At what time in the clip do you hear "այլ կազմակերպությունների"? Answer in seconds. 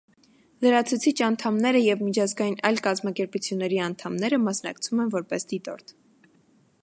2.69-3.79